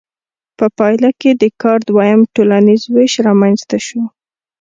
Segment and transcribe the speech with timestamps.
[0.57, 4.01] په پایله کې د کار دویم ټولنیز ویش رامنځته شو.